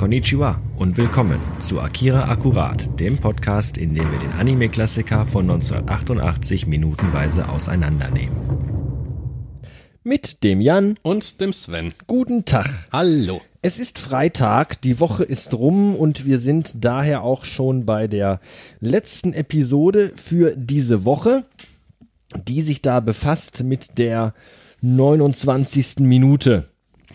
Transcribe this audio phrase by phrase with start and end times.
[0.00, 6.66] Konnichiwa und willkommen zu Akira Akkurat, dem Podcast, in dem wir den Anime-Klassiker von 1988
[6.66, 8.34] minutenweise auseinandernehmen.
[10.02, 10.94] Mit dem Jan.
[11.02, 11.92] Und dem Sven.
[12.06, 12.88] Guten Tag.
[12.90, 13.42] Hallo.
[13.60, 18.40] Es ist Freitag, die Woche ist rum und wir sind daher auch schon bei der
[18.80, 21.44] letzten Episode für diese Woche,
[22.48, 24.32] die sich da befasst mit der
[24.80, 25.96] 29.
[25.98, 26.69] Minute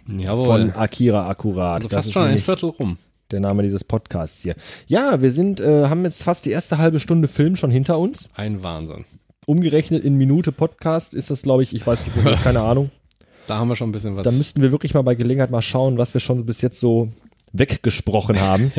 [0.08, 0.46] Jawohl.
[0.46, 1.76] von Akira Akkurat.
[1.76, 2.98] also Das fast ist schon ein Viertel rum.
[3.32, 4.56] der Name dieses Podcasts hier.
[4.88, 8.30] Ja, wir sind, äh, haben jetzt fast die erste halbe Stunde Film schon hinter uns.
[8.36, 9.06] Ein Wahnsinn.
[9.48, 12.92] Umgerechnet in Minute Podcast ist das, glaube ich, ich weiß nicht, keine Ahnung.
[13.48, 14.24] Da haben wir schon ein bisschen was.
[14.24, 17.10] Da müssten wir wirklich mal bei Gelegenheit mal schauen, was wir schon bis jetzt so
[17.54, 18.72] weggesprochen haben,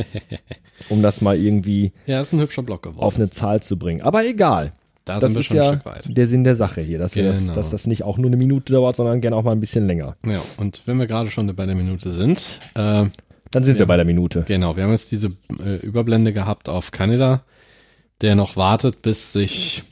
[0.89, 3.01] um das mal irgendwie ja, das ist ein hübscher Block geworden.
[3.01, 4.03] auf eine Zahl zu bringen.
[4.03, 4.73] Aber egal.
[5.07, 6.17] Da das sind wir ist schon ja ein Stück weit.
[6.19, 7.55] der Sinn der Sache hier, dass, wir das, Genau.
[7.55, 10.17] dass das nicht auch nur eine Minute dauert, sondern gerne auch mal ein bisschen länger.
[10.27, 13.07] Ja, und wenn wir gerade schon bei der Minute sind, äh,
[13.53, 13.87] Dann sind wir Ja.
[13.87, 14.45] bei der Minute.
[14.47, 15.33] genau, wir haben jetzt diese
[15.65, 17.43] äh, Überblende gehabt auf Kanada,
[18.21, 19.83] der noch wartet, bis sich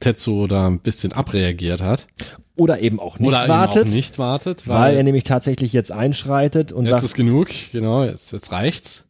[0.00, 2.06] Tetsuo da ein bisschen abreagiert hat.
[2.54, 5.72] Oder eben auch nicht Oder wartet, eben auch nicht wartet, weil, weil, er nämlich tatsächlich
[5.72, 9.06] jetzt einschreitet und jetzt sagt, ist genug, genau, jetzt, jetzt reicht's.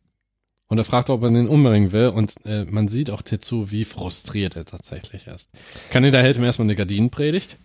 [0.72, 2.08] Und er fragt, ob er den umbringen will.
[2.08, 5.50] Und äh, man sieht auch Tetsuo, wie frustriert er tatsächlich ist.
[5.90, 7.58] Kaneda hält ihm erstmal eine Gardinenpredigt.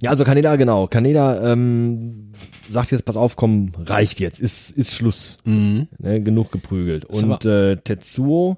[0.00, 2.32] ja, also Kaneda, genau, Kaneda ähm,
[2.70, 5.36] sagt jetzt, pass auf, komm, reicht jetzt, ist, ist Schluss.
[5.44, 5.88] Mhm.
[5.98, 7.04] Ne, genug geprügelt.
[7.04, 8.56] Und äh, Tetsuo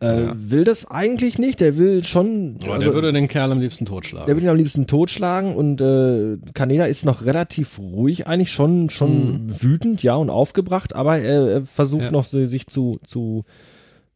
[0.00, 0.34] äh, Ja.
[0.36, 1.60] will das eigentlich nicht.
[1.60, 2.58] Der will schon.
[2.62, 4.36] Ja, also, der würde den Kerl am liebsten der totschlagen.
[4.36, 9.50] will ihn am liebsten totschlagen und äh, Kaneda ist noch relativ ruhig, eigentlich schon schon
[9.62, 12.06] wütend, ja und aufgebracht, aber er, er versucht Mhm.
[12.06, 12.12] Ja.
[12.12, 13.44] noch sich zu zu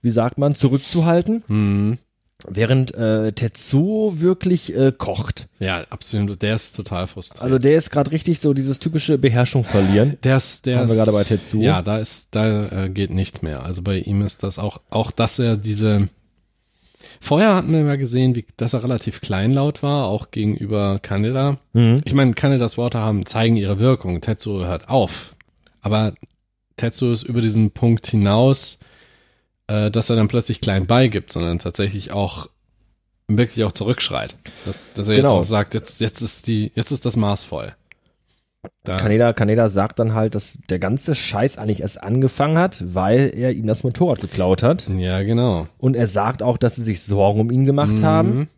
[0.03, 1.99] wie sagt man zurückzuhalten, Mhm.
[2.49, 5.49] Während äh, Tetsuo wirklich äh, kocht.
[5.59, 6.43] Ja, absolut.
[6.43, 7.43] Der ist total frustriert.
[7.43, 10.19] Also der ist gerade richtig so dieses typische Beherrschung verlieren.
[10.25, 11.63] der ist, der Haben wir gerade bei Tetsuo.
[11.63, 13.63] Ja, da ist, da äh, geht nichts mehr.
[13.63, 16.09] Also bei ihm ist das auch, auch dass er diese.
[17.21, 21.59] Vorher hatten wir ja gesehen, wie, dass er relativ kleinlaut war, auch gegenüber Kaneda.
[21.73, 22.01] Mhm.
[22.05, 24.21] Ich meine, Kanedas Worte haben, zeigen ihre Wirkung.
[24.21, 25.35] Tetsuo hört auf.
[25.81, 26.15] Aber
[26.77, 28.79] Tetsuo ist über diesen Punkt hinaus,
[29.69, 32.49] äh, dass er dann plötzlich klein beigibt, sondern tatsächlich auch
[33.29, 34.37] wirklich auch zurückschreit.
[34.67, 35.29] Dass, dass er Genau.
[35.29, 37.75] jetzt auch sagt, jetzt, jetzt ist die, jetzt ist das Maß voll.
[38.83, 43.31] Da, Kaneda, Kaneda sagt dann halt, dass der ganze Scheiß eigentlich erst angefangen hat, weil
[43.35, 44.87] er ihm das Motorrad geklaut hat.
[44.89, 45.69] ja, genau.
[45.79, 48.03] Und er sagt auch, dass sie sich Sorgen um ihn gemacht Mhm.
[48.05, 48.49] haben.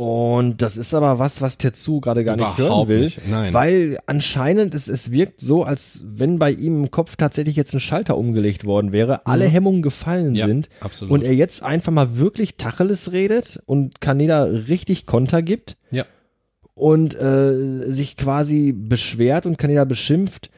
[0.00, 3.00] Und das ist aber was, was Tetsu gerade gar nicht hören Überhaupt will.
[3.00, 3.52] nicht, nein.
[3.52, 7.80] Weil anscheinend es, es wirkt so, als wenn bei ihm im Kopf tatsächlich jetzt ein
[7.80, 10.34] Schalter umgelegt worden wäre, alle Hemmungen gefallen Mhm.
[10.36, 11.10] Ja, sind absolut.
[11.12, 16.04] und er jetzt einfach mal wirklich Tacheles redet und Kaneda richtig Konter gibt Ja.
[16.74, 20.48] und äh, sich quasi beschwert und Kaneda beschimpft,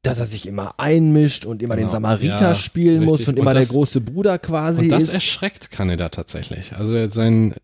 [0.00, 1.92] dass er sich immer einmischt und immer den Genau.
[1.92, 3.28] Samariter Ja, spielen muss richtig.
[3.28, 5.12] und Und immer das- der große Bruder quasi Und das ist.
[5.14, 6.72] erschreckt Kaneda tatsächlich.
[6.74, 7.54] Also sein,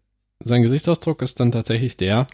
[0.43, 2.27] sein Gesichtsausdruck ist dann tatsächlich der,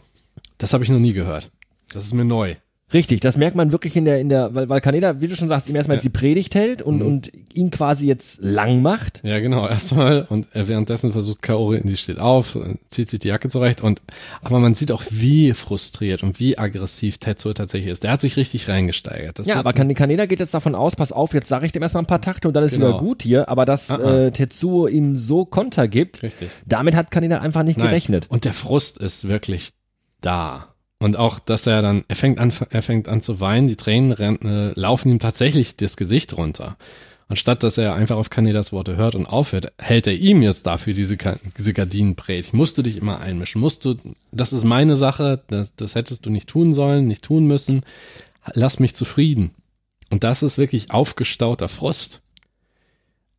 [0.57, 1.51] das habe ich noch nie gehört.
[1.89, 2.55] Das ist mir neu.
[2.95, 5.47] Richtig, das merkt man wirklich in der, in der, weil, weil Kaneda, wie du schon
[5.49, 5.97] sagst, ihm erstmal Ja.
[5.97, 7.05] jetzt die Predigt hält und, Mhm.
[7.05, 9.21] und ihn quasi jetzt lang macht.
[9.23, 10.25] Ja, genau, erstmal.
[10.29, 12.57] Und währenddessen versucht Kaori, die steht auf,
[12.87, 14.01] zieht sich die Jacke zurecht und,
[14.41, 18.03] aber man sieht auch, wie frustriert und wie aggressiv Tetsuo tatsächlich ist.
[18.03, 19.37] Der hat sich richtig reingesteigert.
[19.39, 21.83] Das Ja, aber kan Kaneda geht jetzt davon aus, pass auf, jetzt sage ich dem
[21.83, 22.87] erstmal ein paar Takte und dann ist Genau.
[22.87, 26.49] wieder gut hier, aber dass Ah, äh, Tetsuo ihm so Konter gibt, Richtig.
[26.65, 27.87] damit hat Kaneda einfach nicht Nein.
[27.89, 28.27] gerechnet.
[28.29, 29.71] Und der Frust ist wirklich
[30.21, 30.69] da.
[30.99, 34.11] Und auch, dass er dann, er fängt an, er fängt an zu weinen, die Tränen
[34.13, 36.77] äh, laufen ihm tatsächlich das Gesicht runter.
[37.27, 40.93] Anstatt dass er einfach auf Kanedas Worte hört und aufhört, hält er ihm jetzt dafür
[40.93, 41.17] diese,
[41.57, 42.53] diese Gardinenpredigt.
[42.53, 43.61] Musst du dich immer einmischen.
[43.61, 43.95] Musst du,
[44.31, 47.83] das ist meine Sache, das, das hättest du nicht tun sollen, nicht tun müssen.
[48.53, 49.55] Lass mich zufrieden.
[50.11, 52.21] Und das ist wirklich aufgestauter Frust.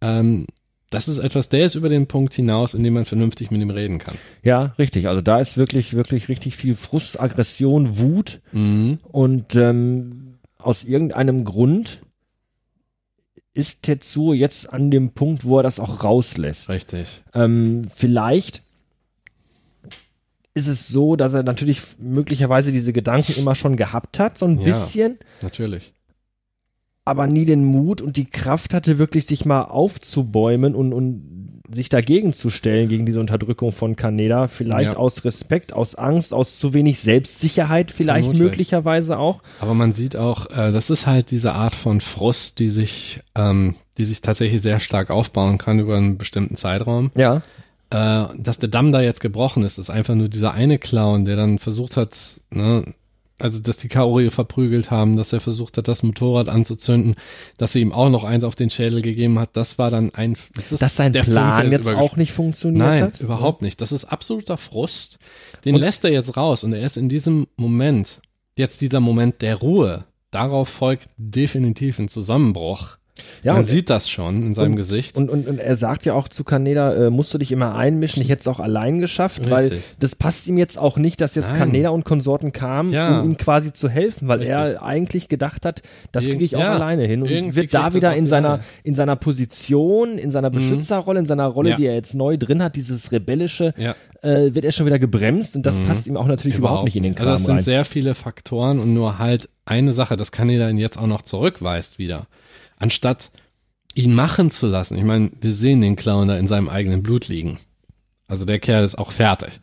[0.00, 0.46] Ähm,
[0.90, 3.70] das ist etwas, der ist über den Punkt hinaus, in dem man vernünftig mit ihm
[3.70, 4.16] reden kann.
[4.42, 5.08] Ja, richtig.
[5.08, 8.98] Also da ist wirklich, wirklich richtig viel Frust, Aggression, Wut Mhm.
[9.02, 12.00] und ähm, aus irgendeinem Grund
[13.54, 16.68] ist Tetsuo jetzt an dem Punkt, wo er das auch rauslässt.
[16.68, 17.22] Richtig.
[17.34, 18.62] Ähm, vielleicht
[20.54, 24.58] ist es so, dass er natürlich möglicherweise diese Gedanken immer schon gehabt hat, so ein
[24.58, 24.64] Ja.
[24.64, 25.92] bisschen, Natürlich.
[27.06, 31.88] Aber nie den Mut und die Kraft hatte, wirklich sich mal aufzubäumen und, und sich
[31.88, 34.48] dagegen zu stellen, gegen diese Unterdrückung von Kaneda.
[34.48, 34.98] Vielleicht Ja.
[34.98, 38.50] aus Respekt, aus Angst, aus zu wenig Selbstsicherheit, vielleicht Vermutlich.
[38.50, 39.42] möglicherweise auch.
[39.60, 43.76] Aber man sieht auch, äh, das ist halt diese Art von Frust, die sich, ähm,
[43.98, 47.10] die sich tatsächlich sehr stark aufbauen kann über einen bestimmten Zeitraum.
[47.16, 47.42] Ja.
[47.90, 51.36] Äh, dass der Damm da jetzt gebrochen ist, ist einfach nur dieser eine Clown, der
[51.36, 52.84] dann versucht hat, ne,
[53.38, 57.16] also dass die Kaori verprügelt haben, dass er versucht hat, das Motorrad anzuzünden,
[57.58, 60.36] dass sie ihm auch noch eins auf den Schädel gegeben hat, das war dann ein,
[60.54, 63.14] das ist dass sein Plan jetzt auch nicht funktioniert Nein, hat?
[63.14, 63.80] Nein, überhaupt nicht.
[63.80, 65.18] Das ist absoluter Frust.
[65.64, 68.20] Den und lässt er jetzt raus und er ist in diesem Moment,
[68.56, 72.96] jetzt dieser Moment der Ruhe, darauf folgt definitiv ein Zusammenbruch.
[73.42, 75.16] Ja, Man sieht das schon in seinem und, Gesicht.
[75.16, 78.22] Und, und, und er sagt ja auch zu Kaneda, äh, musst du dich immer einmischen,
[78.22, 79.52] ich hätte es auch allein geschafft, Richtig.
[79.52, 81.60] weil das passt ihm jetzt auch nicht, dass jetzt Nein.
[81.60, 83.20] Kaneda und Konsorten kamen, ja.
[83.20, 84.56] um ihm quasi zu helfen, weil Richtig.
[84.56, 85.82] er eigentlich gedacht hat,
[86.12, 86.74] das kriege ich auch ja.
[86.74, 90.54] alleine hin und Irgendwie wird da wieder in seiner, in seiner Position, in seiner mhm.
[90.54, 91.76] Beschützerrolle, in seiner Rolle, ja.
[91.76, 93.74] die er jetzt neu drin hat, dieses rebellische,
[94.22, 95.84] äh, wird er schon wieder gebremst und das mhm.
[95.84, 97.62] passt ihm auch natürlich überhaupt, überhaupt nicht in den Kram Also das sind rein.
[97.62, 101.98] sehr viele Faktoren und nur halt eine Sache, dass Kaneda ihn jetzt auch noch zurückweist
[101.98, 102.26] wieder.
[102.76, 103.30] Anstatt
[103.94, 104.96] ihn machen zu lassen.
[104.96, 107.58] Ich meine, wir sehen den Clown da in seinem eigenen Blut liegen.
[108.28, 109.60] Also der Kerl ist auch fertig.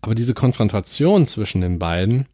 [0.00, 2.26] Aber diese Konfrontation zwischen den beiden.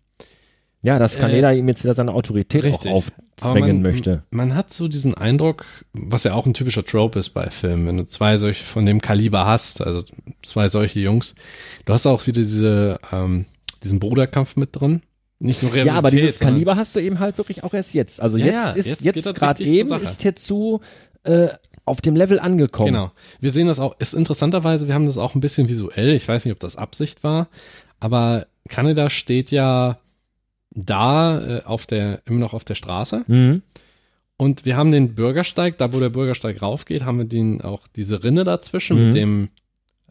[0.82, 2.90] Ja, dass Kaneda äh, ihm jetzt wieder seine Autorität richtig.
[2.90, 3.04] auch
[3.40, 4.24] aufzwängen man, möchte.
[4.30, 7.96] Man hat so diesen Eindruck, was ja auch ein typischer Trope ist bei Filmen, wenn
[7.96, 10.02] du zwei solche von dem Kaliber hast, also
[10.42, 11.34] zwei solche Jungs,
[11.84, 13.46] du hast auch wieder diese, ähm,
[13.82, 15.02] diesen Bruderkampf mit drin.
[15.42, 18.20] Nicht nur Realität, Ja, aber dieses Kaliber hast du eben halt wirklich auch erst jetzt.
[18.20, 20.80] Also jetzt ja, ist, jetzt, jetzt gerade eben ist Tetsu
[21.24, 21.48] äh,
[21.86, 22.92] auf dem Level angekommen.
[22.92, 23.12] Genau.
[23.40, 26.44] Wir sehen das auch, ist interessanterweise, wir haben das auch ein bisschen visuell, ich weiß
[26.44, 27.48] nicht, ob das Absicht war,
[28.00, 29.98] aber Kanada steht ja
[30.72, 33.24] da äh, auf der, immer noch auf der Straße.
[33.26, 33.62] Mhm.
[34.36, 38.24] Und wir haben den Bürgersteig, da wo der Bürgersteig raufgeht, haben wir den auch diese
[38.24, 39.06] Rinne dazwischen mhm.
[39.06, 39.48] mit dem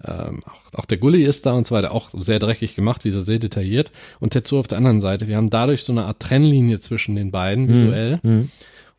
[0.03, 3.11] ähm, auch, auch der Gully ist da und so weiter, auch sehr dreckig gemacht, wie
[3.11, 3.91] sehr detailliert.
[4.19, 5.27] Und Tetsu auf der anderen Seite.
[5.27, 7.73] Wir haben dadurch so eine Art Trennlinie zwischen den beiden mhm.
[7.73, 8.19] visuell.
[8.23, 8.49] Mhm.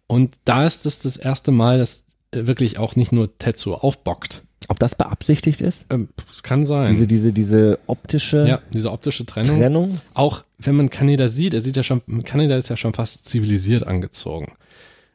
[0.06, 4.42] Und da ist es das erste Mal, dass wirklich auch nicht nur Tetsuo aufbockt.
[4.68, 5.86] Ob das beabsichtigt ist?
[5.90, 6.92] Ähm, es kann sein.
[6.92, 8.46] Diese, diese, diese optische.
[8.46, 9.58] Ja, diese optische Trennung.
[9.58, 10.00] Trennung.
[10.14, 13.86] Auch wenn man Kaneda sieht, er sieht ja schon, Kaneda ist ja schon fast zivilisiert
[13.86, 14.52] angezogen.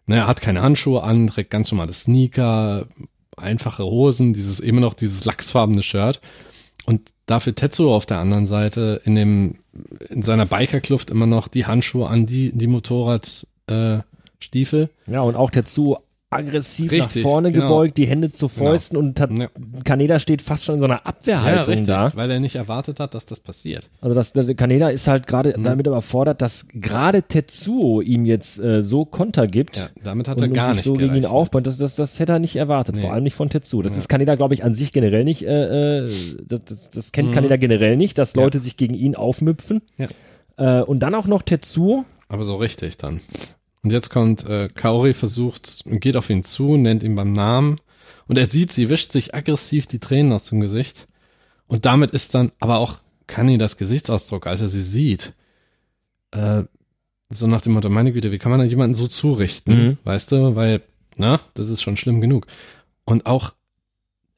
[0.07, 2.87] Ne, er hat keine Handschuhe an, trägt ganz normale Sneaker,
[3.37, 6.21] einfache Hosen, dieses, immer noch dieses lachsfarbene Shirt.
[6.85, 9.55] Und dafür Tetsuo auf der anderen Seite in dem,
[10.09, 13.99] in seiner Bikerkluft immer noch die Handschuhe an, die, die Motorrad, äh,
[14.39, 14.89] Stiefel.
[15.07, 15.97] Ja, und auch dazu
[16.35, 17.67] aggressiv Richtig, nach vorne genau.
[17.67, 18.69] gebeugt, die Hände zu genau.
[18.69, 19.09] Fäusten genau.
[19.09, 19.47] und hat, ja.
[19.83, 22.11] Kaneda steht fast schon in so einer Abwehrhaltung ja, richtig, da.
[22.15, 23.89] Weil er nicht erwartet hat, dass das passiert.
[24.01, 25.63] Also das, Kaneda ist halt gerade mhm.
[25.63, 29.77] damit überfordert, dass gerade Tetsuo ihm jetzt äh, so Konter gibt.
[29.77, 31.13] Ja, damit hat er gar nicht so gerechnet.
[31.15, 31.65] gegen ihn aufbaut.
[31.65, 33.01] Das, das, das hätte er nicht erwartet, nee.
[33.01, 33.81] vor allem nicht von Tetsuo.
[33.81, 33.99] Das ja.
[33.99, 36.11] ist Kaneda, glaube ich, an sich generell nicht, äh, äh,
[36.47, 37.33] das, das, das kennt mhm.
[37.33, 39.81] Kaneda generell nicht, dass Leute sich gegen ihn aufmüpfen.
[39.97, 40.07] Ja.
[40.57, 42.05] Äh, und dann auch noch Tetsuo.
[42.27, 43.21] Aber so richtig dann.
[43.85, 47.79] Und jetzt kommt äh, Kaori, versucht, geht auf ihn zu, nennt ihn beim Namen.
[48.27, 51.07] Und er sieht, sie wischt sich aggressiv die Tränen aus dem Gesicht.
[51.67, 52.97] Und damit ist dann aber auch
[53.27, 55.33] Kani das Gesichtsausdruck, als er sie sieht.
[56.31, 56.63] Äh,
[57.29, 59.85] so nach dem Motto, meine Güte, wie kann man da jemanden so zurichten?
[59.85, 59.97] Mhm.
[60.03, 60.81] Weißt du, weil,
[61.15, 62.47] na, das ist schon schlimm genug.
[63.03, 63.53] Und auch,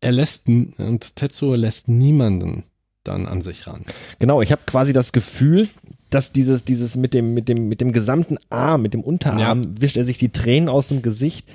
[0.02, 2.66] er lässt, und Tetsuo lässt niemanden
[3.06, 3.86] dann an sich ran.
[4.20, 5.70] Genau, ich habe quasi das Gefühl,
[6.10, 9.70] dass dieses, dieses mit dem, mit dem, mit dem gesamten Arm, mit dem Unterarm, ja.
[9.82, 11.50] wischt er sich die Tränen aus dem Gesicht.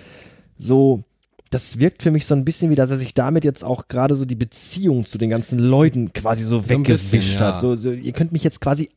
[0.59, 1.05] So,
[1.51, 4.17] das wirkt für mich so ein bisschen wie, dass er sich damit jetzt auch gerade
[4.17, 7.55] so die Beziehung zu den ganzen Leuten quasi so, so weggewischt bisschen, ja.
[7.55, 7.61] hat.
[7.61, 8.91] So, so, ihr könnt mich jetzt quasi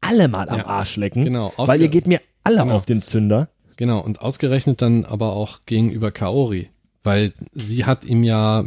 [0.00, 0.66] alle mal am ja.
[0.66, 1.24] Arsch lecken.
[1.24, 1.52] Genau.
[1.56, 2.74] Weil ihr geht mir alle genau.
[2.74, 3.48] auf den Zünder.
[3.76, 4.00] Genau.
[4.00, 6.68] Und ausgerechnet dann aber auch gegenüber Kaori.
[7.02, 8.64] Weil sie hat ihm ja,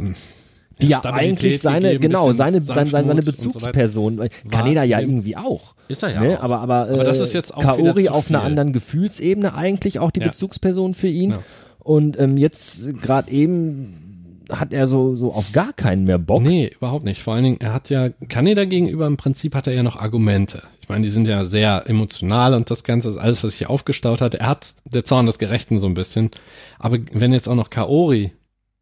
[0.80, 5.74] die ja eigentlich seine, gegeben, genau, seine, seine, seine Bezugsperson, so Kaneda ja irgendwie auch.
[5.88, 6.20] Ist er ja.
[6.20, 6.40] Ne?
[6.40, 10.10] Aber, aber, äh, aber das ist jetzt auch Kaori auf einer anderen Gefühlsebene eigentlich auch
[10.10, 10.20] die.
[10.20, 11.36] Bezugsperson für ihn.
[11.78, 16.42] Und ähm, jetzt gerade eben hat er so, so auf gar keinen mehr Bock.
[16.42, 17.22] Nee, überhaupt nicht.
[17.22, 20.62] Vor allen Dingen, er hat ja, Kaneda gegenüber im Prinzip hat er ja noch Argumente.
[20.80, 23.70] Ich meine, die sind ja sehr emotional und das Ganze ist alles, was sich hier
[23.70, 24.34] aufgestaut hat.
[24.34, 26.30] Er hat der Zorn des Gerechten so ein bisschen.
[26.78, 28.32] Aber wenn jetzt auch noch Kaori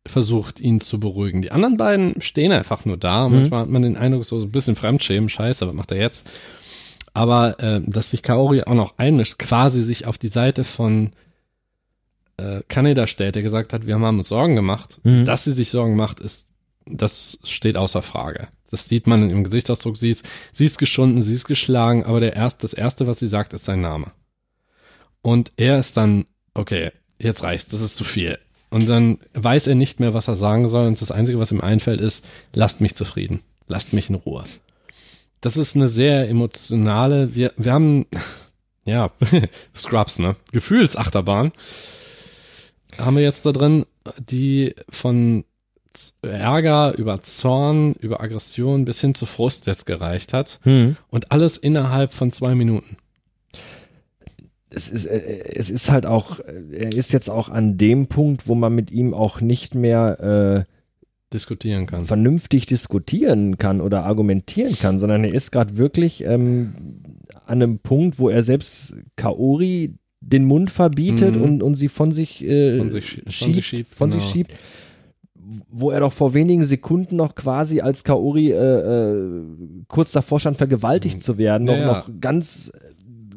[0.06, 1.42] versucht, ihn zu beruhigen.
[1.42, 3.28] Die anderen beiden stehen einfach nur da.
[3.28, 3.36] Mhm.
[3.36, 6.28] Manchmal hat man den Eindruck, so ein bisschen Fremdschämen, scheiße, was macht er jetzt?
[7.14, 11.12] Aber äh, dass sich Kaori auch noch einmischt, quasi sich auf die Seite von
[12.36, 15.00] äh, Kaneda stellt, der gesagt hat, wir haben uns Sorgen gemacht.
[15.04, 15.24] Mhm.
[15.24, 16.48] Dass sie sich Sorgen macht, ist,
[16.84, 18.48] das steht außer Frage.
[18.70, 19.96] Das sieht man im Gesichtsausdruck.
[19.96, 23.28] Sie ist, sie ist geschunden, sie ist geschlagen, aber der erst, das erste, was sie
[23.28, 24.12] sagt, ist sein Name.
[25.22, 28.38] Und er ist dann, okay, jetzt reicht's, das ist zu viel.
[28.70, 30.86] Und dann weiß er nicht mehr, was er sagen soll.
[30.86, 33.40] Und das Einzige, was ihm einfällt, ist, lasst mich zufrieden.
[33.68, 34.44] Lasst mich in Ruhe.
[35.40, 38.06] Das ist eine sehr emotionale, wir, wir haben,
[38.84, 39.10] ja,
[39.74, 40.36] Scrubs, ne?
[40.52, 41.52] Gefühlsachterbahn.
[42.98, 43.84] Haben wir jetzt da drin,
[44.18, 45.44] die von
[46.22, 50.60] Ärger über Zorn, über Aggression bis hin zu Frust jetzt gereicht hat.
[50.62, 50.96] Hm.
[51.08, 52.96] Und alles innerhalb von zwei Minuten.
[54.70, 58.54] Es ist, äh, es ist halt auch, er ist jetzt auch an dem Punkt, wo
[58.54, 60.72] man mit ihm auch nicht mehr äh,
[61.32, 62.06] diskutieren kann.
[62.06, 66.74] vernünftig diskutieren kann oder argumentieren kann, sondern er ist gerade wirklich ähm,
[67.46, 71.42] an einem Punkt, wo er selbst Kaori den Mund verbietet Mhm.
[71.42, 74.22] und, und sie von sich, äh, Von sich schie- von schiebt, sich schiebt, von genau.
[74.22, 74.54] sich schiebt,
[75.70, 79.42] wo er doch vor wenigen Sekunden noch quasi als Kaori äh, äh,
[79.86, 81.86] kurz davor stand, vergewaltigt zu werden, Ja, noch, ja.
[81.86, 82.72] noch ganz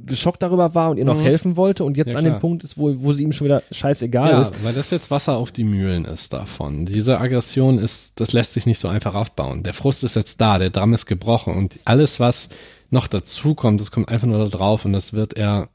[0.09, 1.21] geschockt darüber war und ihr noch Mhm.
[1.21, 2.39] helfen wollte und jetzt Ja, an dem.
[2.39, 4.61] Punkt ist, wo, wo sie ihm schon wieder scheißegal Ja, ist.
[4.63, 6.85] weil das jetzt Wasser auf die Mühlen ist davon.
[6.85, 9.63] Diese Aggression ist, das lässt sich nicht so einfach aufbauen.
[9.63, 12.49] Der Frust ist jetzt da, der Damm ist gebrochen und alles, was
[12.89, 15.69] noch dazu kommt, das kommt einfach nur da drauf und das wird er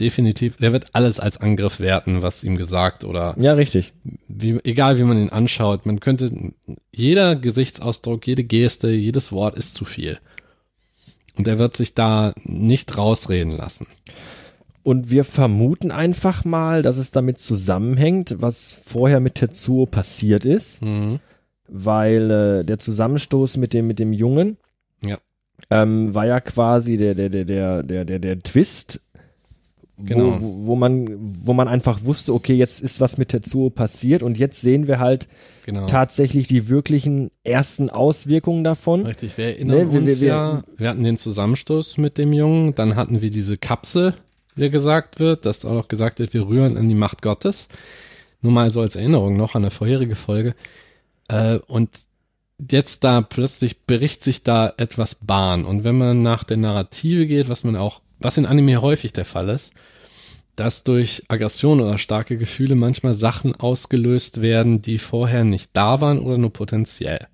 [0.00, 3.92] definitiv, der wird alles als Angriff werten, was ihm gesagt oder Ja, richtig.
[4.28, 6.52] wie, egal wie man ihn anschaut, man könnte,
[6.94, 10.18] jeder Gesichtsausdruck, jede Geste, jedes Wort ist zu viel.
[11.40, 13.86] Und er wird sich da nicht rausreden lassen.
[14.82, 20.80] Und wir vermuten einfach mal, dass es damit zusammenhängt, was vorher mit Tetsuo passiert ist,
[20.82, 21.20] Mhm.
[21.68, 24.56] weil äh, der Zusammenstoß mit dem mit dem Jungen
[25.04, 25.18] Ja.
[25.70, 29.00] ähm, war ja quasi der der der der der der, der Twist,
[30.02, 30.40] Genau.
[30.40, 31.08] wo, wo, man
[31.44, 34.98] wo man einfach wusste, okay, jetzt ist was mit Tetsuo passiert und jetzt sehen wir
[34.98, 35.28] halt
[35.72, 35.86] Genau.
[35.86, 39.06] tatsächlich die wirklichen ersten Auswirkungen davon.
[39.06, 42.32] Richtig, wir erinnern Ne, wir- uns wir- wir- ja, wir hatten den Zusammenstoß mit dem
[42.32, 44.14] Jungen, dann hatten wir diese Kapsel,
[44.56, 47.68] die gesagt wird, dass auch noch gesagt wird, wir rühren in die Macht Gottes.
[48.42, 50.54] Nur mal so als Erinnerung noch an eine vorherige Folge.
[51.28, 51.88] Äh, und
[52.70, 55.64] jetzt da plötzlich bricht sich da etwas Bahn.
[55.64, 59.24] Und wenn man nach der Narrative geht, was man auch, was in Anime häufig der
[59.24, 59.72] Fall ist,
[60.56, 66.18] dass durch Aggression oder starke Gefühle manchmal Sachen ausgelöst werden, die vorher nicht da waren
[66.18, 67.26] oder nur potenziell.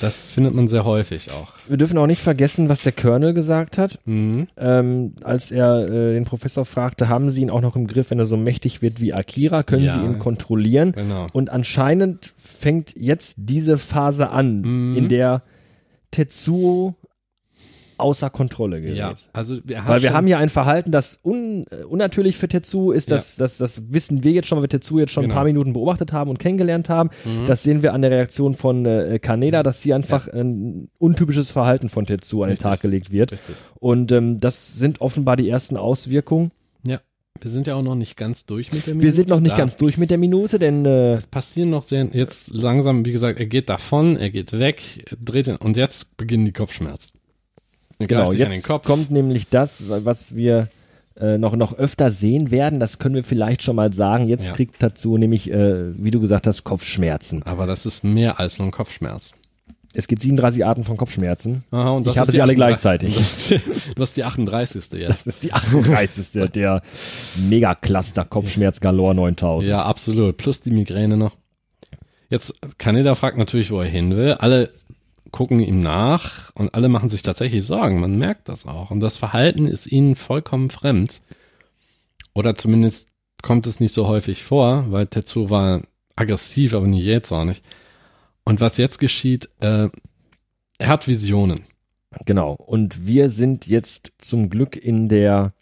[0.00, 1.52] Das findet man sehr häufig auch.
[1.66, 3.98] Wir dürfen auch nicht vergessen, was der Colonel gesagt hat.
[4.04, 4.46] Mhm.
[4.56, 8.20] ähm, als er äh, den Professor fragte, haben Sie ihn auch noch im Griff, wenn
[8.20, 9.94] er so mächtig wird wie Akira, können Ja.
[9.94, 10.92] Sie ihn kontrollieren?
[10.92, 11.26] Genau.
[11.32, 14.96] Und anscheinend fängt jetzt diese Phase an, Mhm.
[14.96, 15.42] in der
[16.12, 16.94] Tetsuo
[18.00, 18.96] außer Kontrolle gerät.
[18.96, 22.90] Ja, also wir Weil wir haben ja ein Verhalten, das un, äh, unnatürlich für Tetsuo
[22.92, 25.34] ist, das, das, das wissen wir jetzt schon, weil wir Tetsuo jetzt schon Genau.
[25.34, 27.10] ein paar Minuten beobachtet haben und kennengelernt haben.
[27.46, 31.88] Das sehen wir an der Reaktion von äh, Kaneda, dass sie einfach ein untypisches Verhalten
[31.88, 32.64] von Tetsuo an den Richtig.
[32.64, 33.32] Tag gelegt wird.
[33.32, 33.56] Richtig.
[33.78, 36.50] Und ähm, das sind offenbar die ersten Auswirkungen.
[36.86, 36.98] Ja,
[37.40, 39.58] wir sind ja auch noch nicht ganz durch mit der Wir sind noch nicht Da-
[39.58, 43.38] ganz durch mit der Minute, denn äh, Es passieren noch sehr, jetzt langsam, wie gesagt,
[43.38, 47.12] er geht davon, er geht weg, dreht ihn, und jetzt beginnen die Kopfschmerzen.
[48.08, 50.68] Genau, jetzt kommt nämlich das, was wir
[51.20, 52.80] äh, noch, noch öfter sehen werden.
[52.80, 54.26] Das können wir vielleicht schon mal sagen.
[54.28, 54.54] Jetzt Ja.
[54.54, 57.42] kriegt dazu nämlich, äh, wie du gesagt hast, Kopfschmerzen.
[57.42, 59.32] Aber das ist mehr als nur ein Kopfschmerz.
[59.92, 61.64] Es gibt 37 Arten von Kopfschmerzen.
[61.72, 63.16] Aha, und das Ich habe sie alle 38 gleichzeitig.
[63.16, 63.60] Das ist die,
[63.96, 64.92] das ist die 38.
[64.92, 65.08] jetzt.
[65.10, 66.50] Das ist die 38.
[66.54, 66.80] der
[67.48, 69.68] Megacluster Kopfschmerz Galore 9000.
[69.68, 70.36] Ja, absolut.
[70.36, 71.36] Plus die Migräne noch.
[72.28, 74.34] Jetzt, Kaneda fragt natürlich, wo er hin will.
[74.34, 74.70] Alle
[75.30, 78.00] gucken ihm nach und alle machen sich tatsächlich Sorgen.
[78.00, 78.90] Man merkt das auch.
[78.90, 81.20] Und das Verhalten ist ihnen vollkommen fremd.
[82.34, 83.08] Oder zumindest
[83.42, 85.82] kommt es nicht so häufig vor, weil Tetsuo war
[86.16, 87.64] aggressiv, aber nie jetzt auch nicht.
[88.44, 89.88] Und was jetzt geschieht, äh,
[90.78, 91.64] er hat Visionen.
[92.24, 92.52] Genau.
[92.52, 95.52] Und wir sind jetzt zum Glück in der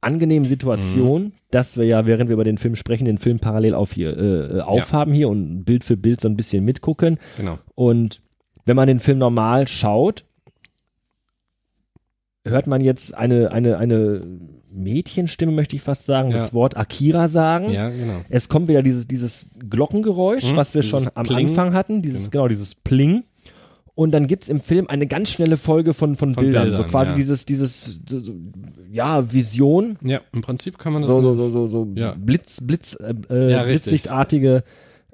[0.00, 1.32] angenehmen Situation, Mhm.
[1.50, 4.58] Dass wir ja, während wir über den Film sprechen, den Film parallel auf hier, äh,
[4.58, 7.18] äh, aufhaben hier und Bild für Bild so ein bisschen mitgucken.
[7.36, 7.58] Genau.
[7.74, 8.20] Und
[8.64, 10.24] wenn man den Film normal schaut,
[12.44, 14.22] hört man jetzt eine, eine, eine
[14.72, 16.36] Mädchenstimme, möchte ich fast sagen, Ja.
[16.36, 17.70] das Wort Akira sagen.
[17.70, 18.20] Ja, genau.
[18.28, 21.48] Es kommt wieder dieses, dieses Glockengeräusch, Mhm, was wir schon am Pling.
[21.48, 23.24] Anfang hatten, dieses, genau, dieses Pling.
[24.00, 26.88] Und dann gibt's im Film eine ganz schnelle Folge von, von, Von Bildern, Bildern, so
[26.88, 27.16] quasi ja.
[27.18, 28.32] dieses, dieses, so, so,
[28.90, 32.14] ja, Vision, Ja, im Prinzip kann man das so, so, so, so, so Ja.
[32.18, 33.62] Blitz, Blitz, äh, äh, Ja.
[33.64, 34.64] Blitzlichtartige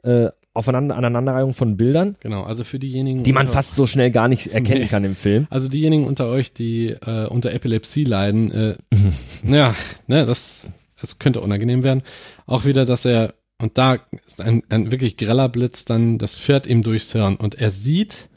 [0.05, 4.29] äh, Aufeinander, Aneinanderreihung von Bildern, Genau, also für diejenigen, die man fast so schnell gar
[4.29, 4.87] nicht erkennen Nee.
[4.87, 5.49] kann im Film.
[5.51, 8.77] Also diejenigen unter euch, die äh, unter Epilepsie leiden, äh,
[9.43, 9.75] ja,
[10.07, 10.69] ne, das,
[11.01, 12.05] das könnte unangenehm werden.
[12.47, 13.97] Auch wieder, dass er, und da
[14.29, 18.29] ist ein, ein wirklich greller Blitz dann, das fährt ihm durchs Hirn und er sieht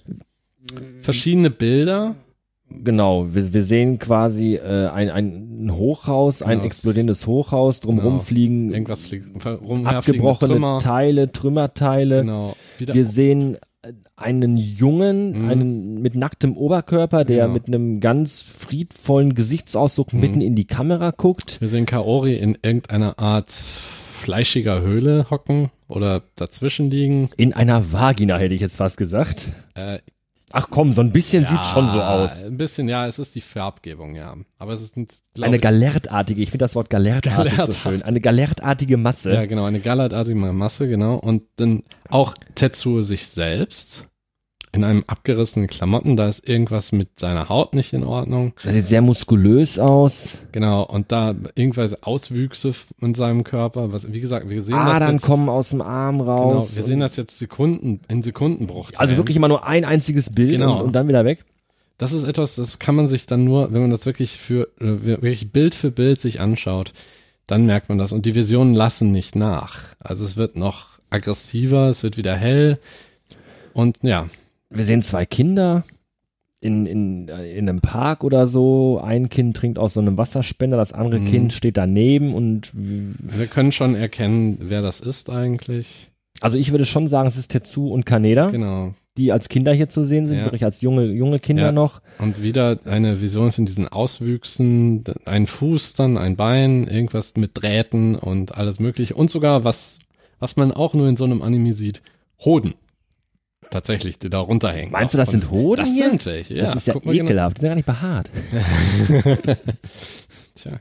[1.01, 2.15] verschiedene Bilder.
[2.71, 6.65] Genau, wir, wir sehen quasi äh, ein, ein Hochhaus, ein Genau.
[6.65, 8.23] explodierendes Hochhaus, drumherum Genau.
[8.23, 10.79] fliegen Irgendwas fliegt rum, abgebrochene Trümmer.
[10.79, 12.21] Teile, Trümmerteile.
[12.21, 12.55] Genau.
[12.77, 15.49] Wieder, Wir sehen äh, einen Jungen, Mhm.
[15.49, 17.53] einen mit nacktem Oberkörper, der Genau.
[17.53, 20.19] mit einem ganz friedvollen Gesichtsausdruck Mhm.
[20.19, 21.59] mitten in die Kamera guckt.
[21.61, 27.29] wir sehen Kaori in irgendeiner Art fleischiger Höhle hocken oder dazwischen liegen.
[27.35, 29.53] In einer Vagina hätte ich jetzt fast gesagt.
[29.73, 29.99] Äh,
[30.51, 32.43] Ach komm, so ein bisschen sieht schon so aus.
[32.43, 34.35] Ein bisschen, ja, es ist die Farbgebung, ja.
[34.57, 37.77] Aber es ist nicht, glaub Eine galertartige, ich finde das Wort galertartig so Galertartig.
[37.81, 38.03] schön.
[38.03, 39.33] Eine galertartige Masse.
[39.33, 41.15] Ja, genau, eine gallertartige Masse, genau.
[41.15, 44.07] Und dann auch Tetsuo sich selbst
[44.71, 48.53] in einem abgerissenen Klamotten, da ist irgendwas mit seiner Haut nicht in Ordnung.
[48.63, 50.45] Das sieht sehr muskulös aus.
[50.51, 55.13] Genau, und da irgendwelche Auswüchse in seinem Körper, was, wie gesagt, wir sehen das Adern
[55.13, 55.25] jetzt.
[55.25, 56.75] kommen aus dem Arm genau, raus.
[56.75, 58.91] wir sehen das jetzt Sekunden, in Sekundenbruch.
[58.97, 60.77] also wirklich immer nur ein einziges Bild Genau.
[60.79, 61.43] und, und dann wieder weg.
[61.97, 65.03] Das ist etwas, das kann man sich dann nur, wenn man das wirklich für, äh,
[65.03, 66.93] wirklich Bild für Bild sich anschaut,
[67.47, 68.11] dann merkt man das.
[68.13, 69.95] Und die Visionen lassen nicht nach.
[69.99, 72.77] Also es wird noch aggressiver, es wird wieder hell.
[73.73, 74.29] Und ja,
[74.69, 75.83] Wir sehen zwei Kinder
[76.61, 78.99] in, in, in einem Park oder so.
[79.03, 81.25] Ein Kind trinkt aus so einem Wasserspender, das andere Mhm.
[81.27, 86.07] Kind steht daneben und wir können schon erkennen, wer das ist eigentlich.
[86.41, 88.93] also ich würde schon sagen, es ist Tetsu und Kaneda, Genau.
[89.17, 90.45] die als Kinder hier zu sehen sind, Ja.
[90.45, 91.71] wirklich als junge, junge Kinder Ja.
[91.73, 92.01] noch.
[92.19, 98.15] Und wieder eine Vision von diesen Auswüchsen, ein Fuß dann, ein Bein, irgendwas mit Drähten
[98.15, 99.15] und alles mögliche.
[99.15, 99.99] Und sogar was,
[100.39, 102.01] was man auch nur in so einem Anime sieht,
[102.45, 102.75] Hoden.
[103.71, 104.91] Tatsächlich, die da runterhängen.
[104.91, 106.09] Meinst du, das sind Hoden Das hier?
[106.09, 106.61] sind welche, ja.
[106.65, 107.11] das ist ja genau.
[107.11, 108.29] ekelhaft, die sind gar nicht behaart.
[110.55, 110.79] Tja.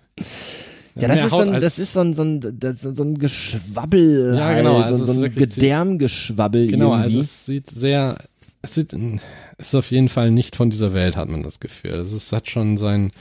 [0.96, 3.18] Ja, das ist, so ein, das ist so ein, so ein, das ist so ein
[3.18, 7.04] Geschwabbel, Ja, genau, halt, also so, es so ein wirklich Gedärmgeschwabbel Genau, irgendwie.
[7.04, 8.18] also es sieht sehr,
[8.62, 11.92] es sieht, es ist auf jeden Fall nicht von dieser Welt, hat man das Gefühl.
[11.92, 13.12] Es ist, hat schon sein,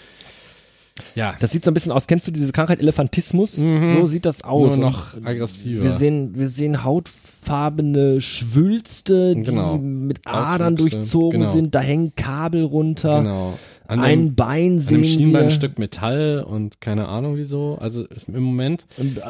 [1.16, 2.08] ja, Das sieht so ein bisschen aus.
[2.08, 3.58] Kennst du diese Krankheit Elefantismus?
[3.58, 3.98] Mhm.
[4.00, 4.78] So sieht das aus.
[4.78, 5.84] nur noch aggressiver.
[5.84, 9.78] Wir sehen, wir sehen hautfarbene Schwülste, die Genau.
[9.78, 11.52] mit Adern Auswüchse, durchzogen genau.
[11.52, 11.76] sind.
[11.76, 13.20] Da hängen Kabel runter.
[13.22, 13.54] genau.
[13.88, 15.52] An Ein einem, Bein an sehen einem Schienbein ein wir.
[15.52, 17.78] Stück Metall und keine Ahnung wieso.
[17.80, 19.22] Also im Moment, Und äh,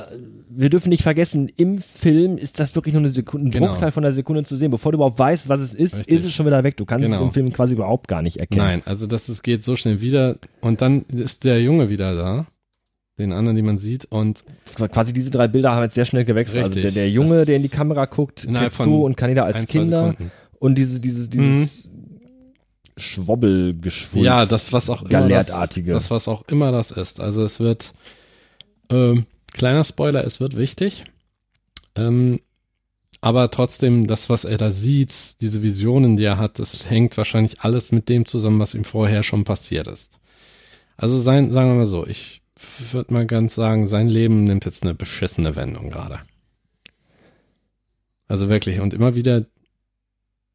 [0.50, 3.68] wir dürfen nicht vergessen, im Film ist das wirklich nur eine Sekunde, ein Genau.
[3.68, 4.72] Bruchteil von einer Sekunde zu sehen.
[4.72, 6.16] Bevor du überhaupt weißt, was es ist, Richtig.
[6.16, 6.76] ist es schon wieder weg.
[6.78, 7.26] Du kannst es Genau.
[7.26, 8.66] im Film quasi überhaupt gar nicht erkennen.
[8.66, 12.48] nein, also das es geht so schnell wieder und dann ist der Junge wieder da,
[13.20, 14.44] den anderen, den man sieht und
[14.92, 16.66] quasi diese drei Bilder haben jetzt sehr schnell gewechselt.
[16.68, 16.84] Richtig.
[16.86, 20.10] Also der, der Junge, der in die Kamera guckt, Tetsu und Kaneda als ein, Kinder
[20.10, 20.32] Sekunden.
[20.60, 21.90] und diese, dieses, dieses
[22.98, 24.26] Schwobbelgeschwulst.
[24.26, 25.92] Ja, das was auch immer das, Galertartige.
[25.94, 27.20] das was auch immer das ist.
[27.20, 27.94] Also es wird
[28.90, 31.06] ähm, kleiner Spoiler, es wird wichtig.
[31.96, 32.40] Ähm,
[33.22, 37.62] aber trotzdem, das, was er da sieht, diese Visionen, die er hat, das hängt wahrscheinlich
[37.62, 40.20] alles mit dem zusammen, was ihm vorher schon passiert ist.
[40.98, 42.42] Also sein, sagen wir mal so, ich
[42.92, 46.20] würde mal ganz sagen, sein Leben nimmt jetzt eine beschissene Wendung gerade.
[48.28, 49.46] Also wirklich, und immer wieder,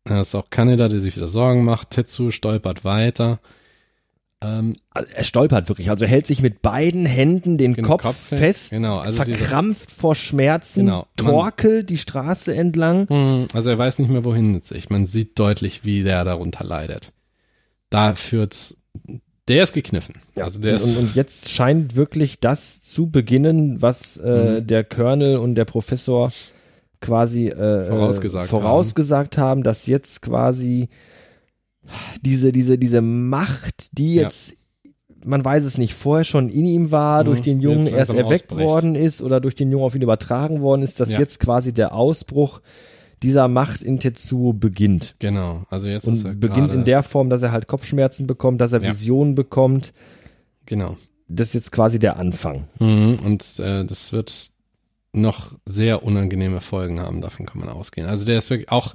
[0.08, 3.40] ja, es ist auch Kaneda, der sich wieder Sorgen macht, Tetsu stolpert weiter.
[4.42, 5.90] Ähm, Also er stolpert wirklich.
[5.90, 8.70] Also er hält sich mit beiden Händen den Den Kopf, Kopf fest.
[8.70, 13.08] Genau, also diese- verkrampft vor Schmerzen, Genau, torkelt die Straße entlang.
[13.08, 14.90] Hm, Also er weiß nicht mehr, wohin mit sich.
[14.90, 17.12] Man sieht deutlich, wie der darunter leidet.
[17.90, 18.76] Da führt's,
[19.48, 20.16] der ist gekniffen.
[20.34, 24.66] also der ist, und, und jetzt scheint wirklich das zu beginnen, was äh, Mhm.
[24.66, 26.32] der Colonel und der Professor
[27.02, 29.62] quasi äh, Vorausgesagt vorausgesagt haben.
[29.62, 30.88] dass jetzt quasi
[32.22, 34.22] diese, diese, diese Macht, die Ja.
[34.22, 34.54] jetzt,
[35.24, 38.50] man weiß es nicht, vorher schon in ihm war, Mhm, durch den Jungen erst erweckt
[38.50, 38.68] ausbricht.
[38.68, 41.18] worden ist oder durch den Jungen auf ihn übertragen worden ist, dass Ja.
[41.18, 42.60] jetzt quasi der Ausbruch
[43.22, 45.14] dieser Macht in Tetsuo beginnt.
[45.20, 45.62] genau.
[45.70, 48.72] Also jetzt ist er Und beginnt in der Form, dass er halt Kopfschmerzen bekommt, dass
[48.72, 48.90] er Ja.
[48.90, 49.92] Visionen bekommt.
[50.66, 50.96] Genau.
[51.28, 52.64] Das ist jetzt quasi der Anfang.
[52.78, 54.50] Mhm, Und äh, das wird
[55.12, 58.06] noch sehr unangenehme Folgen haben, davon kann man ausgehen.
[58.06, 58.94] Also der ist wirklich auch,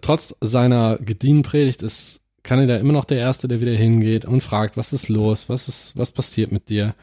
[0.00, 4.76] trotz seiner gedienten Predigt ist Kanada immer noch der Erste, der wieder hingeht und fragt,
[4.76, 6.94] was ist los, was ist, was passiert mit dir?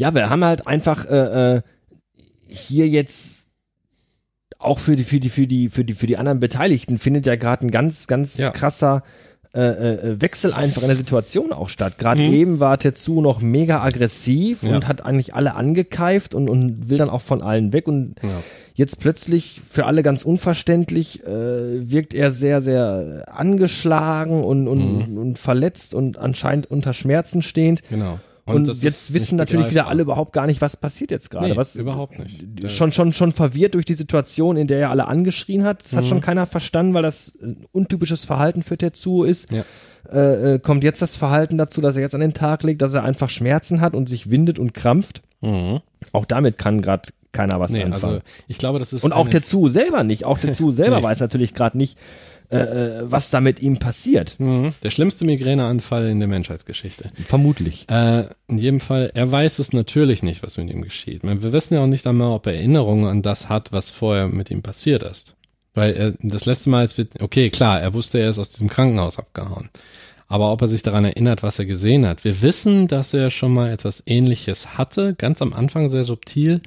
[0.00, 1.62] Ja, wir haben halt einfach äh, äh,
[2.46, 3.48] hier jetzt
[4.58, 7.36] auch für die für die für die für die für die anderen Beteiligten findet ja
[7.36, 8.50] gerade ein ganz ganz Ja.
[8.50, 9.02] krasser
[9.62, 11.98] äh, äh, Wechsel einfach in der Situation auch statt.
[11.98, 12.32] Gerade Mhm.
[12.34, 14.76] eben war Tetsu noch mega aggressiv Ja.
[14.76, 18.28] und hat eigentlich alle angekeift und, und will dann auch von allen weg und Ja.
[18.74, 25.18] jetzt plötzlich für alle ganz unverständlich äh, wirkt er sehr sehr angeschlagen und und, Mhm.
[25.18, 27.82] und verletzt und anscheinend unter Schmerzen stehend.
[27.90, 28.20] Genau.
[28.56, 31.48] Und, das jetzt wissen natürlich wieder alle überhaupt gar nicht, was passiert jetzt gerade.
[31.48, 32.38] Nee, was überhaupt nicht.
[32.42, 35.82] Der- Schon, schon, schon verwirrt durch die Situation, in der er alle angeschrien hat.
[35.84, 36.08] Das hat Mhm.
[36.08, 39.50] schon keiner verstanden, weil das ein untypisches Verhalten für Tetsuo ist.
[39.52, 39.64] Ja.
[40.10, 42.94] Äh, äh, kommt jetzt das Verhalten dazu, dass er jetzt an den Tag legt, dass
[42.94, 45.22] er einfach Schmerzen hat und sich windet und krampft.
[45.40, 45.80] Mhm.
[46.12, 48.14] Auch damit kann gerade keiner was Nee, anfangen.
[48.14, 50.24] also ich glaube, das ist und auch Tetsuo selber nicht.
[50.24, 51.02] Auch Tetsuo selber Nee.
[51.02, 51.98] weiß natürlich gerade nicht,
[52.50, 54.36] äh, äh, was da mit ihm passiert.
[54.38, 54.72] Mhm.
[54.82, 57.10] der schlimmste Migräneanfall in der Menschheitsgeschichte.
[57.26, 57.86] Vermutlich.
[57.90, 61.22] Äh, in jedem Fall, er weiß es natürlich nicht, was mit ihm geschieht.
[61.24, 64.50] Wir wissen ja auch nicht einmal, ob er Erinnerungen an das hat, was vorher mit
[64.50, 65.36] ihm passiert ist.
[65.74, 68.70] Weil er, das letzte Mal, als wir, okay, klar, er wusste, er ist aus diesem
[68.70, 69.68] Krankenhaus abgehauen.
[70.26, 72.24] Aber ob er sich daran erinnert, was er gesehen hat.
[72.24, 76.62] Wir wissen, dass er schon mal etwas ähnliches hatte, ganz am Anfang sehr subtil,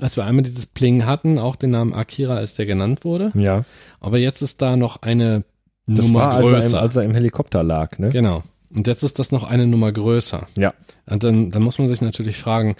[0.00, 3.32] als wir einmal dieses Pling hatten, auch den Namen Akira, als der genannt wurde.
[3.34, 3.64] Ja.
[4.00, 5.44] Aber jetzt ist da noch eine
[5.86, 6.76] Das Nummer war, als größer.
[6.76, 8.10] er, im, als er im Helikopter lag, ne?
[8.10, 8.42] genau.
[8.70, 10.46] Und jetzt ist das noch eine Nummer größer.
[10.56, 10.74] Ja.
[11.06, 12.76] Und dann, dann muss man sich natürlich fragen,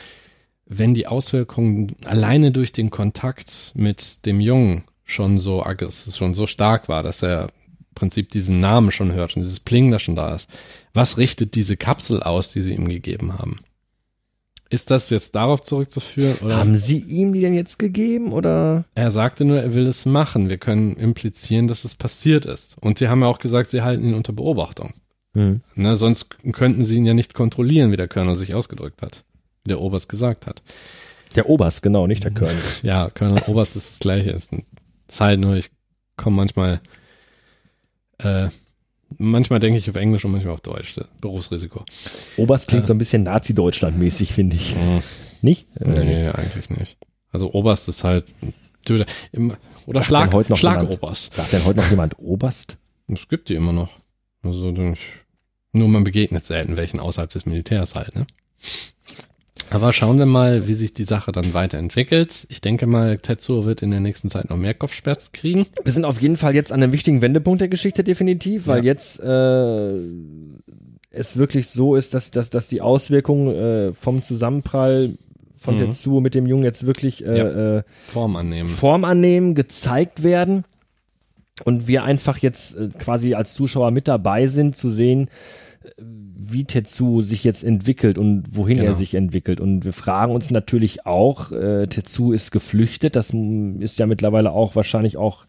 [0.67, 6.47] wenn die Auswirkungen alleine durch den Kontakt mit dem Jungen schon so aggressiv, schon so
[6.47, 10.15] stark war, dass er im Prinzip diesen Namen schon hört und dieses Pling da schon
[10.15, 10.51] da ist.
[10.93, 13.61] Was richtet diese Kapsel aus, die sie ihm gegeben haben?
[14.71, 16.37] Ist das jetzt darauf zurückzuführen?
[16.45, 16.59] Oder?
[16.59, 18.85] Haben sie ihm die denn jetzt gegeben oder?
[18.95, 20.51] Er sagte nur, er will es machen.
[20.51, 22.77] Wir können implizieren, dass es passiert ist.
[22.79, 24.93] Und sie haben ja auch gesagt, sie halten ihn unter Beobachtung.
[25.35, 25.63] Hm.
[25.75, 29.25] Ne, sonst könnten sie ihn ja nicht kontrollieren, wie der Colonel sich ausgedrückt hat.
[29.65, 30.63] Wie der Oberst gesagt hat.
[31.35, 32.57] Der Oberst, genau, nicht der Colonel.
[32.83, 34.31] Ja, Colonel Oberst ist das Gleiche.
[34.31, 34.65] Ist eine
[35.07, 35.71] Zeit nur, ich
[36.17, 36.81] komme manchmal,
[38.19, 38.49] äh,
[39.17, 40.95] manchmal denke ich auf Englisch und manchmal auf Deutsch.
[41.21, 41.85] Berufsrisiko.
[42.37, 42.87] Oberst klingt Äh.
[42.87, 44.75] so ein bisschen Nazi-Deutschland-mäßig, finde ich.
[44.75, 45.03] Hm,
[45.43, 45.67] Nicht?
[45.81, 46.99] Äh, nee, eigentlich nicht.
[47.31, 48.25] Also Oberst ist halt,
[48.85, 49.07] Töter.
[49.87, 50.59] Oder Sagt Schlag, heute noch?
[50.59, 51.35] Schlagoberst.
[51.35, 52.77] Sagt denn heute noch jemand Oberst?
[53.09, 53.91] Es gibt die immer noch.
[54.43, 54.73] Also
[55.73, 58.27] nur man begegnet selten welchen außerhalb des Militärs halt, ne?
[59.71, 62.47] Aber schauen wir mal, wie sich die Sache dann weiterentwickelt.
[62.49, 65.67] Ich denke mal, Tetsuo wird in der nächsten Zeit noch mehr Kopfschmerzen kriegen.
[65.85, 68.85] Wir sind auf jeden Fall jetzt an einem wichtigen Wendepunkt der Geschichte definitiv, weil Ja.
[68.93, 69.93] jetzt äh,
[71.11, 75.17] es wirklich so ist, dass, dass, dass die Auswirkungen äh, vom Zusammenprall
[75.59, 75.79] von Mhm.
[75.81, 78.69] Tetsuo mit dem Jungen jetzt wirklich äh, äh, Form annehmen.
[78.69, 80.65] Form annehmen, gezeigt werden
[81.65, 85.29] und wir einfach jetzt äh, quasi als Zuschauer mit dabei sind, zu sehen,
[86.51, 88.91] wie Tetsu sich jetzt entwickelt und wohin Genau.
[88.91, 89.61] er sich entwickelt.
[89.61, 93.35] Und wir fragen uns natürlich auch, äh, Tetsu ist geflüchtet, das
[93.81, 95.47] ist ja mittlerweile auch wahrscheinlich auch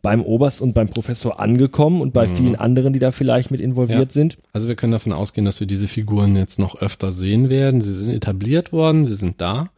[0.00, 3.98] beim Oberst und beim Professor angekommen und bei vielen anderen, die da vielleicht mit involviert
[3.98, 4.04] Mhm.
[4.04, 4.10] Ja.
[4.10, 4.38] sind.
[4.52, 7.80] Also wir können davon ausgehen, dass wir diese Figuren jetzt noch öfter sehen werden.
[7.80, 9.70] Sie sind etabliert worden, sie sind da.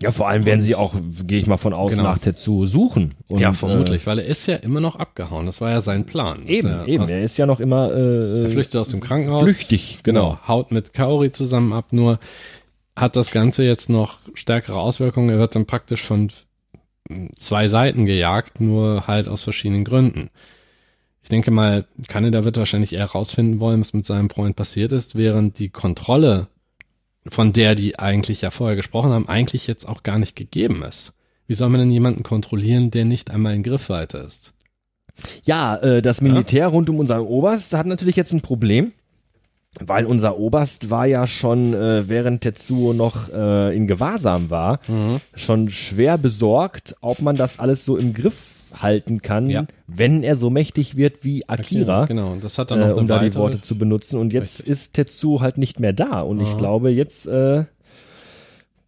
[0.00, 0.94] Ja, vor allem werden sie auch,
[1.26, 2.04] gehe ich mal von aus, Genau.
[2.04, 3.14] nach Tetsu suchen.
[3.26, 5.46] Und, ja, vermutlich, weil er ist ja immer noch abgehauen.
[5.46, 6.46] Das war ja sein Plan.
[6.46, 7.08] Äh, eben, er eben.
[7.08, 9.42] Er ist ja noch immer äh, Er flüchtet aus dem Krankenhaus.
[9.42, 10.38] flüchtig, genau.
[10.46, 12.20] Haut mit Kaori zusammen ab, nur
[12.94, 15.30] hat das Ganze jetzt noch stärkere Auswirkungen.
[15.30, 16.30] Er wird dann praktisch von
[17.38, 20.30] zwei Seiten gejagt, nur halt aus verschiedenen Gründen.
[21.22, 25.16] Ich denke mal, Kaneda wird wahrscheinlich eher rausfinden wollen, was mit seinem Freund passiert ist,
[25.16, 26.48] während die Kontrolle,
[27.30, 31.12] von der die eigentlich ja vorher gesprochen haben, eigentlich jetzt auch gar nicht gegeben ist.
[31.46, 34.52] Wie soll man denn jemanden kontrollieren, der nicht einmal in Griffweite ist?
[35.44, 38.92] Ja, äh, das Militär rund um unseren Oberst hat natürlich jetzt ein Problem,
[39.80, 44.80] weil unser Oberst war ja schon, äh, während Tetsuo noch äh, in Gewahrsam war,
[45.34, 49.66] schon schwer besorgt, ob man das alles so im Griff halten kann, Ja.
[49.86, 52.06] wenn er so mächtig wird wie Akira.
[52.06, 54.18] Genau, und das hat dann noch Äh, um da die Worte zu benutzen.
[54.18, 54.72] Und jetzt Richtig.
[54.72, 56.20] ist Tetsu halt nicht mehr da.
[56.20, 56.58] Und ich Aha.
[56.58, 57.64] glaube, jetzt äh,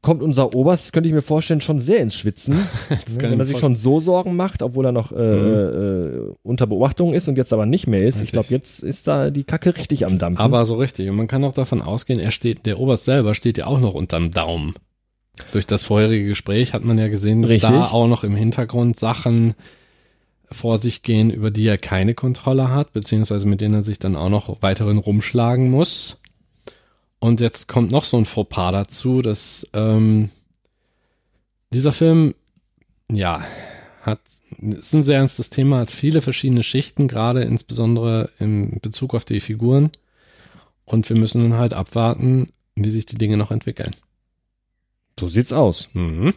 [0.03, 2.55] kommt unser Oberst, könnte ich mir vorstellen, schon sehr ins Schwitzen.
[2.88, 6.66] Kann wenn ich er sich schon so Sorgen macht, obwohl er noch äh, äh, unter
[6.66, 8.16] Beobachtung ist und jetzt aber nicht mehr ist.
[8.16, 8.33] Ich Richtig.
[8.33, 10.43] glaube, jetzt ist da die Kacke richtig am Dampfen.
[10.43, 11.09] Aber so richtig.
[11.11, 13.95] Und man kann auch davon ausgehen, er steht, der Oberst selber steht ja auch noch
[13.95, 14.75] unterm Daumen.
[15.53, 17.71] Durch das vorherige Gespräch hat man ja gesehen, dass Richtig.
[17.71, 19.55] da auch noch im Hintergrund Sachen
[20.53, 24.16] vor sich gehen, über die er keine Kontrolle hat, beziehungsweise mit denen er sich dann
[24.16, 26.19] auch noch weiterhin rumschlagen muss.
[27.21, 30.31] Und jetzt kommt noch so ein Fauxpas dazu, dass ähm,
[31.73, 32.35] dieser Film,
[33.11, 33.45] ja,
[34.03, 34.21] hat,
[34.59, 39.40] ist ein sehr ernstes Thema, hat viele verschiedene Schichten, gerade insbesondere in Bezug auf die
[39.40, 39.90] Figuren.
[40.85, 43.95] Und wir müssen dann halt abwarten, wie sich die Dinge noch entwickeln.
[45.20, 45.88] So sieht's aus.
[45.92, 46.35] Mhm.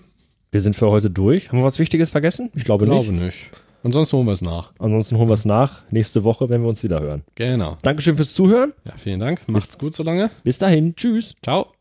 [0.52, 1.50] Wir sind für heute durch.
[1.50, 2.52] Haben wir was Wichtiges vergessen?
[2.54, 3.22] Ich glaube, Glaube nicht.
[3.24, 3.50] nicht.
[3.84, 4.72] Ansonsten holen wir es nach.
[4.80, 5.82] Ansonsten holen wir es nach.
[5.92, 7.24] Nächste Woche, wenn wir uns wieder hören.
[7.36, 7.78] Genau.
[7.82, 8.72] Dankeschön fürs Zuhören.
[8.86, 9.42] Ja, vielen Dank.
[9.48, 10.30] Macht's gut so lange.
[10.44, 10.96] Bis dahin.
[10.96, 11.36] Tschüss.
[11.44, 11.74] Ciao.